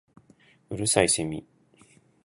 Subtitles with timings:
[0.69, 1.45] 五月蠅いセミ